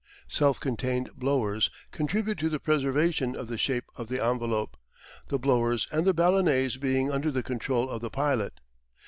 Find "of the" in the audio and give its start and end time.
3.35-3.57, 3.95-4.19, 7.87-8.09